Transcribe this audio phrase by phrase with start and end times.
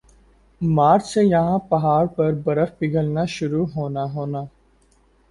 [0.61, 4.41] مارچ سے یَہاں پہاڑ پر سے برف پگھلنا شروع ہونا ہونا